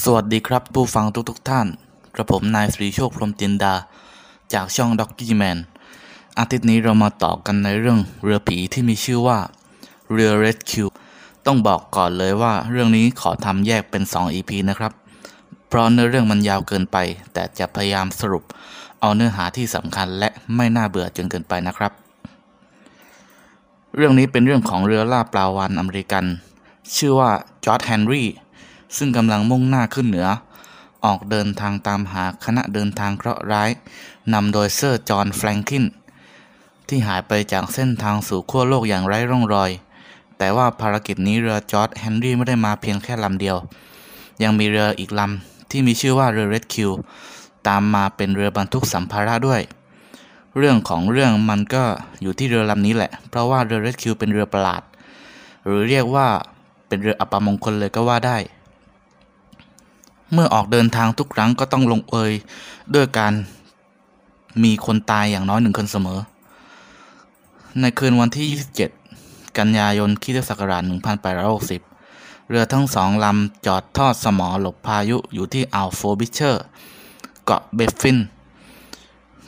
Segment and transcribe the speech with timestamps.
[0.00, 1.66] สวัสดีครับผู้ฟังทุกๆท่าน
[2.14, 3.74] กระผมนายสรีโชคพรมจินดา
[4.54, 5.58] จากช่องด็อกกี้แมน
[6.38, 9.38] อาทิตย์นี้เรามาต่อกันในเรื่องเรือผีที่มีชื่อว่า
[10.12, 10.72] เรือ Rescue
[11.46, 14.92] ต้องบอกก่อนเลยว่าเรื่องนี้ขอทำแยกเป็น 2 EP นะครับ
[15.68, 16.96] เพราะเนื้อเรื่องมันยาวเกินไป
[17.32, 18.44] แต่จะพยายามสรุป
[19.00, 21.92] เอาเนื้อหาที่สำคัญและไม่น่าเบื่อจนเกินไปนะครับ
[23.96, 26.24] เรื่องนี้เป็นเรื่องของเรือล่าปลาวานอเมริกัน
[26.96, 27.30] ชื่อว่า
[27.64, 28.28] จอร์จเฮนรี่
[28.96, 30.28] ซึ่งกำลังมุ่งหน้าขึ้นเหนือ
[31.04, 33.70] ออกเดินทางตามหาคณะเดินทางเคราะห์ร้าย
[34.32, 35.84] นำโดยเซอร์จอห์นแฟรงคลิน
[36.88, 39.70] ที่หายไปจากเส้นทางสู่ขั้วโลกอย่างไร้ร่องรอย
[40.38, 43.56] แต่ว่าภารกิจนี้เรือจอร์จเฮนรี่ไม่ได้มาเพียงแค่ลำเดียว
[44.42, 46.90] ยังมีเรืออีกลำที่มีชื่อว่าเรือ Rescue
[47.68, 49.60] ตามมาเป็นเรือบรรทุกสัมภาระด้วย
[50.58, 51.84] เรื่องของเรื่องมันก็
[52.22, 54.82] อยู่ที่เรือลำนี้แหละ เพราะว่าเรือ Rescue เป็นเรือประหลาด
[55.64, 56.26] หรือเรียกว่า
[56.88, 58.38] เป็นเรืออัปมงคลเลยก็ว่าได้
[60.32, 62.32] เมื่อออกเดินทางทุกครั้งก็ต้องลงเอย
[62.94, 63.32] ด้วยการ
[64.62, 66.20] มีคนตายอย่างน้อยหนึ่งคนเสมอ
[67.80, 68.46] ในคืนวันที่
[69.00, 70.82] 27 กันยายนคริสตศักราช
[71.66, 76.62] 1860 เรือทั้งสองลำจอดทอดสมอหลบพายุอยู่ที่อ่าวโฟรบิเชอร์
[77.44, 78.18] เกาะเบฟฟิน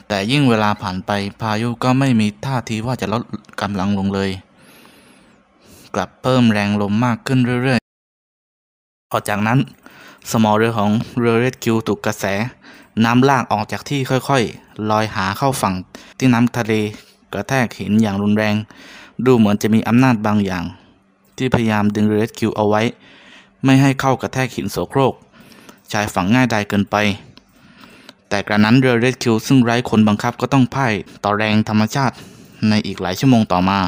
[0.07, 1.11] แต่ยิ่งเวลาผ่านไป
[1.41, 3.21] พายุก็ไม่มีท่าทีว่าจะลด
[3.61, 4.29] กำลังลงเลย
[5.95, 9.59] กลับเพิ่มแรงลมมากขึ้นเรื่อยๆ ออกจากนั้น
[10.31, 12.25] สมอเรือของเรือเรดคิวถูกกระแส
[13.05, 15.73] น้ำลากออกจากที่ค่อยๆ ลอยหาเข้าฝั่ง
[16.17, 16.73] ที่น้ำทะเล
[17.33, 18.55] กระแทกหินอย่างรุนแรง
[19.25, 20.63] ดูเหมือนจะมีอำนาจบางอย่าง
[21.37, 22.81] ที่พยายามดึงเรือเรดคิวเอาไว้
[23.63, 25.13] ไม่ให้เข้ากระแทกหินโสโครก
[25.91, 26.95] ชายฝั่งง่ายดายเกินไป
[28.29, 30.93] แต่กระนั้นเรือเรดคิวซึ่งไร้คนบังคับก็ต้องพ่าย
[31.23, 32.15] ต่อแรงธรรมชาติ
[32.69, 33.79] ในอีกหลายชั่วโมงต่อมา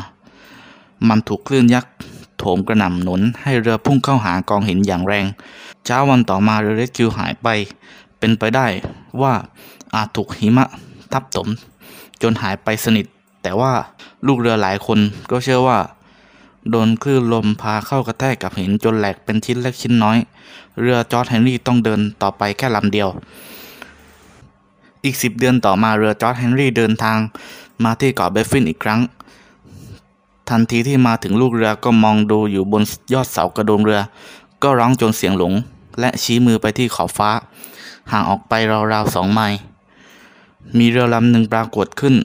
[1.10, 1.92] มันถูกคลื่นยักษ์
[2.38, 5.26] โถมกระหน่ำหนุนให้เรือพุ่งเข้าหากองหินอย่างแรง
[5.86, 7.48] เช้าวันต่อมาเรือเรสคิวหายไป
[8.20, 8.68] เป็นไปได้
[9.22, 9.34] ว่า
[9.96, 10.68] อาจถูกหิมะ
[11.14, 11.48] ทับถม
[12.22, 13.06] จนหายไปสนิท
[13.44, 13.74] แต่ว่า
[14.28, 15.00] ลูกเรือหลายคน
[15.32, 15.80] ก็เชื่อว่า
[16.70, 20.18] โดนคลื่นลมพาเข้ากระแทกกับหินจนแหลกเป็นชิ้นเล็กชิ้นน้อย
[20.80, 23.10] เรือจอร์จเฮนรี่ต้องเดินต่อไปแค่ลำเดียว
[25.04, 27.18] อีกสิบเดือนต่อมาเรือจอร์จเฮนรี่เดินทาง
[27.84, 29.00] มาที่เกาะเบฟฟินอีกครั้ง
[30.50, 34.02] ทันทีที่มาถึงลูกเรือก็มองดูอยู่บนยอดเสากระโดงเรือ
[34.64, 35.54] ก็ร้องจนเสียงหลง
[36.00, 37.30] และชี้มือไปที่ขอบฟ้า
[38.12, 38.54] ห่างออกไป
[38.94, 39.58] ราวๆสองไมล์
[40.78, 42.16] มีเรือลำหนึ่งปรากฏขึ้น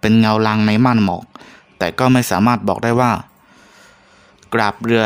[0.00, 1.22] เป็นเงาลางในม่านหมอก
[1.78, 3.12] แต่ก็ไม่สามารถบอกได้ว่า
[4.54, 5.04] กราบเรือ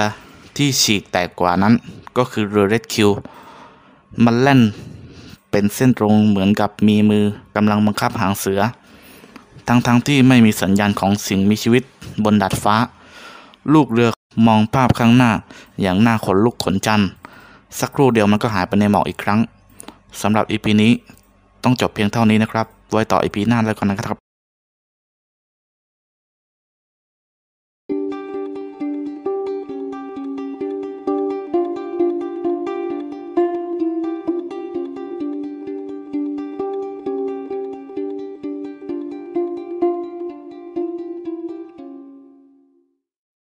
[0.57, 1.75] ที่ฉีกแตกกว่านั้น
[2.17, 3.11] ก็คือเรือเรดคิว
[4.25, 4.61] มันแล่น
[5.51, 7.25] เป็นเส้นตรงเหมือนกับมีมือ
[7.57, 8.61] กำลังบังคับหางเสือ
[9.69, 11.83] ทั้งๆทที่ไม่มีสัญญาณของสิ่งมีชีวิต
[12.25, 12.77] บนดาดฟ้า
[13.75, 14.11] ลูกเรือ
[14.47, 15.31] มองภาพข้างหน้า
[15.83, 17.09] อย่างหน้าขนลุกขนจันทร์
[17.81, 19.41] สักครู่เดียวมันก็หายไปในหมอกอีกครั้ง
[20.23, 20.93] สำหรับอีพีนี้
[21.65, 24.24] ต้องจบเพียงเท่านี้นะครับ ไว้ต่ออีพีหน้าแล้วกันนะครับ